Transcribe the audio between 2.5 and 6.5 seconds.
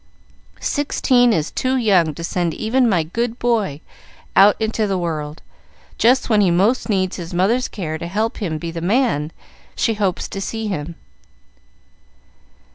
even my good boy out into the world, just when he